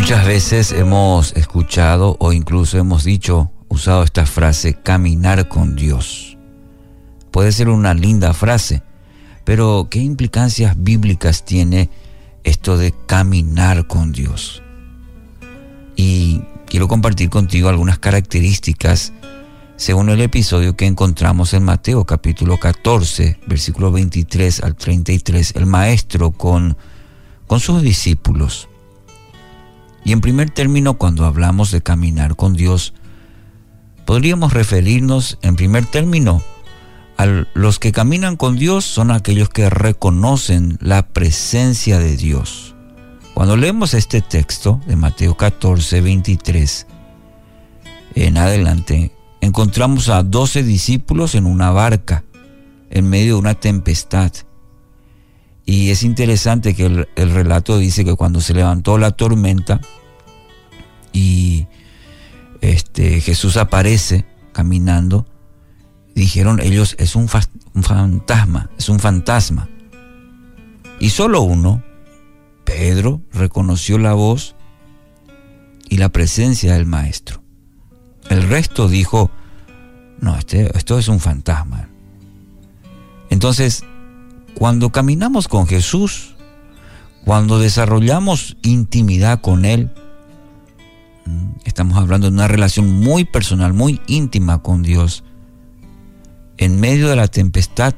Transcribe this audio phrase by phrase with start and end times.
[0.00, 6.38] Muchas veces hemos escuchado o incluso hemos dicho, usado esta frase, caminar con Dios.
[7.30, 8.82] Puede ser una linda frase,
[9.44, 11.90] pero ¿qué implicancias bíblicas tiene
[12.44, 14.62] esto de caminar con Dios?
[15.96, 19.12] Y quiero compartir contigo algunas características
[19.76, 26.30] según el episodio que encontramos en Mateo capítulo 14, versículo 23 al 33, el maestro
[26.30, 26.78] con,
[27.46, 28.70] con sus discípulos.
[30.04, 32.94] Y en primer término, cuando hablamos de caminar con Dios,
[34.06, 36.42] podríamos referirnos en primer término
[37.20, 42.74] a los que caminan con Dios son aquellos que reconocen la presencia de Dios.
[43.34, 46.86] Cuando leemos este texto de Mateo 14, 23
[48.14, 52.24] en adelante, encontramos a doce discípulos en una barca,
[52.88, 54.32] en medio de una tempestad.
[55.70, 59.80] Y es interesante que el, relato dice que cuando se levantó la tormenta
[61.12, 61.68] y
[62.60, 65.28] este, Jesús aparece caminando,
[66.12, 67.30] dijeron ellos, es un,
[67.74, 69.68] un fantasma, es un fantasma.
[70.98, 71.84] Y solo uno,
[72.64, 74.56] Pedro, reconoció la voz
[75.88, 77.44] y la presencia del maestro.
[78.28, 79.30] El resto dijo,
[80.18, 81.88] no, este, esto es un fantasma.
[83.30, 83.84] Entonces,
[84.54, 86.34] cuando caminamos con Jesús,
[87.24, 89.90] cuando desarrollamos intimidad con Él,
[91.64, 95.24] estamos hablando de una relación muy personal, muy íntima con Dios.
[96.56, 97.94] En medio de la tempestad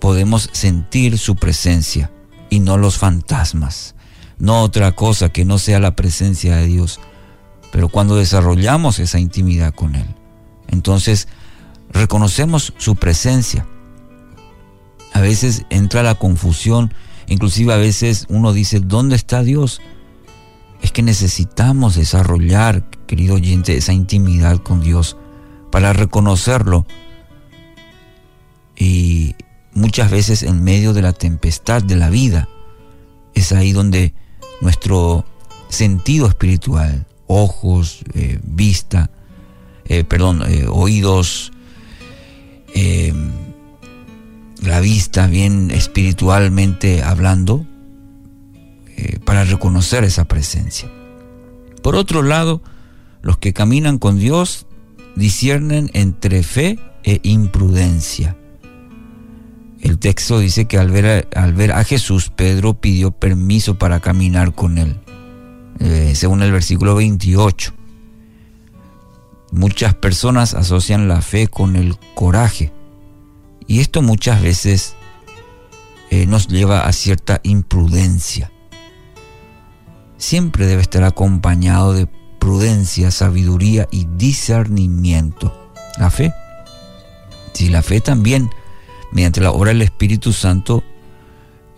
[0.00, 2.10] podemos sentir su presencia
[2.48, 3.94] y no los fantasmas,
[4.38, 7.00] no otra cosa que no sea la presencia de Dios.
[7.70, 10.06] Pero cuando desarrollamos esa intimidad con Él,
[10.68, 11.28] entonces
[11.92, 13.66] reconocemos su presencia
[15.20, 16.94] a veces entra la confusión,
[17.26, 19.82] inclusive a veces uno dice, ¿dónde está Dios?
[20.80, 25.18] Es que necesitamos desarrollar, querido oyente, esa intimidad con Dios
[25.70, 26.86] para reconocerlo.
[28.78, 29.34] Y
[29.74, 32.48] muchas veces en medio de la tempestad de la vida,
[33.34, 34.14] es ahí donde
[34.62, 35.26] nuestro
[35.68, 39.10] sentido espiritual, ojos, eh, vista,
[39.84, 41.52] eh, perdón, eh, oídos,
[44.62, 47.66] la vista, bien espiritualmente hablando,
[48.96, 50.90] eh, para reconocer esa presencia.
[51.82, 52.62] Por otro lado,
[53.22, 54.66] los que caminan con Dios
[55.16, 58.36] disciernen entre fe e imprudencia.
[59.80, 64.00] El texto dice que al ver a, al ver a Jesús, Pedro pidió permiso para
[64.00, 64.98] caminar con él,
[65.78, 67.72] eh, según el versículo 28.
[69.52, 72.72] Muchas personas asocian la fe con el coraje,
[73.70, 74.96] y esto muchas veces
[76.10, 78.50] eh, nos lleva a cierta imprudencia.
[80.16, 82.08] Siempre debe estar acompañado de
[82.40, 85.70] prudencia, sabiduría y discernimiento.
[86.00, 86.34] La fe.
[87.52, 88.50] Si la fe también,
[89.12, 90.82] mediante la obra del Espíritu Santo,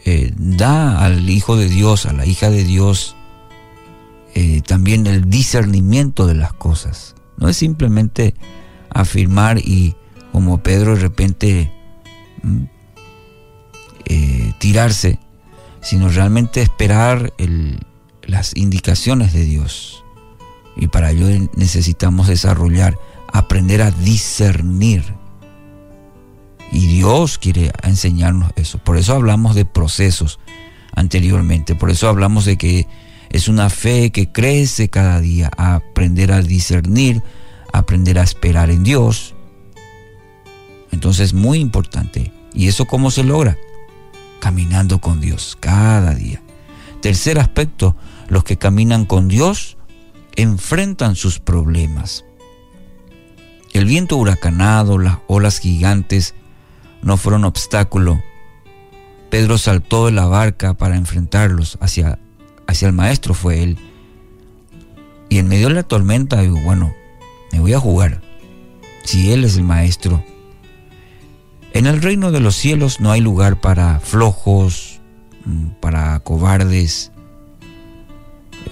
[0.06, 3.16] eh, da al Hijo de Dios, a la hija de Dios,
[4.34, 7.16] eh, también el discernimiento de las cosas.
[7.36, 8.32] No es simplemente
[8.88, 9.94] afirmar y
[10.32, 11.81] como Pedro de repente
[14.04, 15.18] eh, tirarse,
[15.80, 17.32] sino realmente esperar
[18.22, 20.04] las indicaciones de Dios.
[20.76, 22.98] Y para ello necesitamos desarrollar,
[23.32, 25.04] aprender a discernir.
[26.70, 28.78] Y Dios quiere enseñarnos eso.
[28.78, 30.38] Por eso hablamos de procesos
[30.94, 31.74] anteriormente.
[31.74, 32.86] Por eso hablamos de que
[33.30, 35.50] es una fe que crece cada día.
[35.56, 37.22] Aprender a discernir,
[37.72, 39.34] aprender a esperar en Dios
[40.92, 42.32] entonces, muy importante.
[42.54, 43.58] ¿Y eso cómo se logra?
[44.40, 46.40] Caminando con Dios cada día.
[47.00, 47.96] Tercer aspecto,
[48.28, 49.78] los que caminan con Dios
[50.36, 52.24] enfrentan sus problemas.
[53.72, 56.34] El viento huracanado, las olas gigantes
[57.02, 58.22] no fueron obstáculo.
[59.30, 62.18] Pedro saltó de la barca para enfrentarlos hacia,
[62.66, 63.78] hacia el maestro, fue él.
[65.30, 66.94] Y en medio de la tormenta digo, bueno,
[67.50, 68.20] me voy a jugar.
[69.04, 70.22] Si él es el maestro,
[71.74, 75.00] en el reino de los cielos no hay lugar para flojos,
[75.44, 77.12] mm, para cobardes.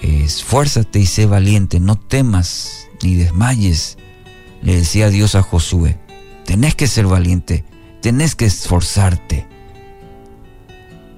[0.01, 3.97] Esfuérzate y sé valiente, no temas ni desmayes,
[4.61, 5.97] le decía Dios a Josué.
[6.45, 7.65] Tenés que ser valiente,
[8.01, 9.47] tenés que esforzarte.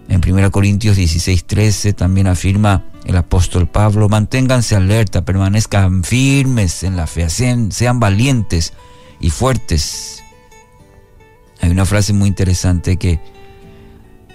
[0.08, 6.96] En 1 Corintios 16, 13 también afirma el apóstol Pablo, manténganse alerta, permanezcan firmes en
[6.96, 8.74] la fe, sean valientes
[9.20, 10.23] y fuertes
[11.64, 13.20] hay una frase muy interesante que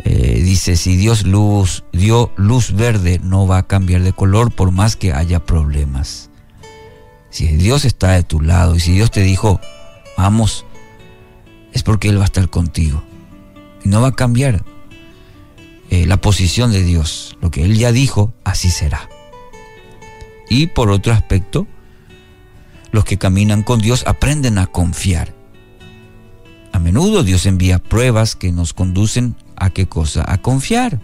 [0.05, 4.71] Eh, dice, si Dios luz, dio luz verde, no va a cambiar de color por
[4.71, 6.31] más que haya problemas.
[7.31, 9.61] Si Dios está de tu lado y si Dios te dijo,
[10.17, 10.65] vamos,
[11.73, 13.03] es porque Él va a estar contigo.
[13.85, 14.65] Y no va a cambiar
[15.91, 17.37] eh, la posición de Dios.
[17.41, 19.09] Lo que Él ya dijo, así será.
[20.49, 21.67] Y por otro aspecto,
[22.93, 25.35] los que caminan con Dios aprenden a confiar.
[26.79, 30.25] A menudo Dios envía pruebas que nos conducen a qué cosa?
[30.33, 31.01] A confiar.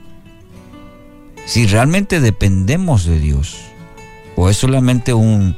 [1.47, 3.57] Si realmente dependemos de Dios,
[4.37, 5.57] o es solamente un,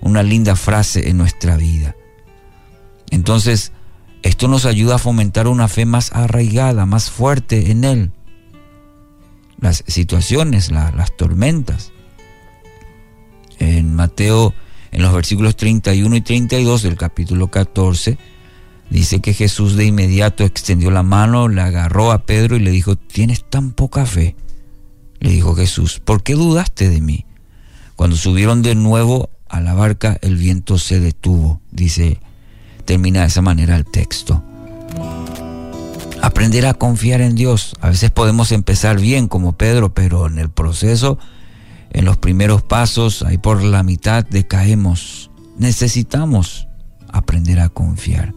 [0.00, 1.94] una linda frase en nuestra vida.
[3.10, 3.70] Entonces,
[4.24, 8.10] esto nos ayuda a fomentar una fe más arraigada, más fuerte en Él.
[9.60, 11.92] Las situaciones, las tormentas.
[13.60, 14.54] En Mateo,
[14.90, 18.18] en los versículos 31 y 32 del capítulo 14,
[18.92, 22.96] dice que Jesús de inmediato extendió la mano, le agarró a Pedro y le dijo,
[22.96, 24.36] tienes tan poca fe.
[25.18, 27.24] Le dijo Jesús, ¿por qué dudaste de mí?
[27.96, 32.20] Cuando subieron de nuevo a la barca, el viento se detuvo, dice,
[32.84, 34.42] termina de esa manera el texto.
[36.20, 37.74] Aprender a confiar en Dios.
[37.80, 41.18] A veces podemos empezar bien como Pedro, pero en el proceso,
[41.90, 45.30] en los primeros pasos, ahí por la mitad decaemos.
[45.56, 46.68] Necesitamos
[47.08, 48.34] aprender a confiar.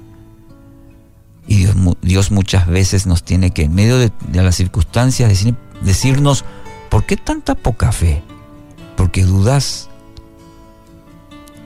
[1.47, 5.45] Y Dios, Dios muchas veces nos tiene que, en medio de, las circunstancias,
[5.81, 6.45] decirnos,
[6.89, 8.23] ¿por qué tanta poca fe?
[8.95, 9.89] Porque dudas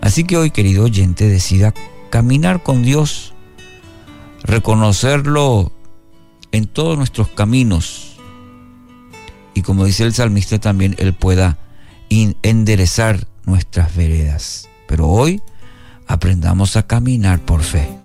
[0.02, 1.74] Así que hoy, querido oyente, decida
[2.10, 3.34] caminar con Dios,
[4.44, 5.74] reconocerlo
[6.54, 8.10] en todos nuestros caminos
[9.54, 11.58] y como dice el salmista también, Él pueda
[12.10, 14.70] enderezar nuestras veredas.
[14.88, 15.42] Pero hoy
[16.08, 18.00] aprendamos a caminar por fe.